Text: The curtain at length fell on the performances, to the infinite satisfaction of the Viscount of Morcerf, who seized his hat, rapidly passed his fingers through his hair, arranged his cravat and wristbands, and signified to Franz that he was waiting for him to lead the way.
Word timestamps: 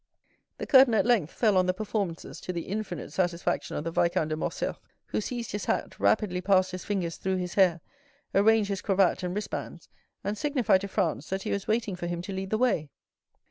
The 0.57 0.65
curtain 0.65 0.95
at 0.95 1.05
length 1.05 1.31
fell 1.31 1.55
on 1.55 1.67
the 1.67 1.75
performances, 1.75 2.41
to 2.41 2.51
the 2.51 2.63
infinite 2.63 3.13
satisfaction 3.13 3.77
of 3.77 3.83
the 3.83 3.91
Viscount 3.91 4.31
of 4.31 4.39
Morcerf, 4.39 4.79
who 5.09 5.21
seized 5.21 5.51
his 5.51 5.65
hat, 5.65 5.99
rapidly 5.99 6.41
passed 6.41 6.71
his 6.71 6.83
fingers 6.83 7.17
through 7.17 7.35
his 7.37 7.53
hair, 7.53 7.81
arranged 8.33 8.69
his 8.69 8.81
cravat 8.81 9.21
and 9.21 9.35
wristbands, 9.35 9.89
and 10.23 10.39
signified 10.39 10.81
to 10.81 10.87
Franz 10.87 11.29
that 11.29 11.43
he 11.43 11.51
was 11.51 11.67
waiting 11.67 11.95
for 11.95 12.07
him 12.07 12.23
to 12.23 12.33
lead 12.33 12.49
the 12.49 12.57
way. 12.57 12.89